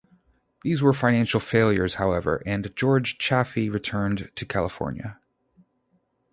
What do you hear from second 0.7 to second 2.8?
were financial failures, however, and